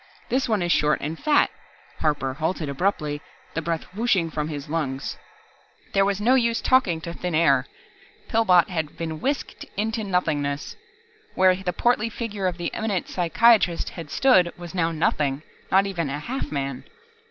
"This 0.29 0.49
one 0.49 0.63
is 0.63 0.71
short 0.71 0.99
and 0.99 1.15
fat" 1.19 1.51
Harper 1.99 2.33
halted 2.33 2.67
abruptly, 2.69 3.21
the 3.53 3.61
breath 3.61 3.83
whooshing 3.93 4.31
from 4.31 4.47
his 4.47 4.67
lungs. 4.67 5.15
There 5.93 6.03
was 6.05 6.19
no 6.19 6.33
use 6.33 6.59
talking 6.59 7.01
to 7.01 7.13
thin 7.13 7.35
air. 7.35 7.67
Pillbot 8.27 8.67
had 8.69 8.97
been 8.97 9.21
whisked 9.21 9.63
into 9.77 10.03
nothingness. 10.03 10.75
Where 11.35 11.55
the 11.55 11.71
portly 11.71 12.09
figure 12.09 12.47
of 12.47 12.57
the 12.57 12.73
eminent 12.73 13.09
psychiatrist 13.09 13.89
had 13.89 14.09
stood 14.09 14.51
was 14.57 14.73
now 14.73 14.91
nothing, 14.91 15.43
not 15.71 15.85
even 15.85 16.09
a 16.09 16.17
half 16.17 16.51
man. 16.51 16.83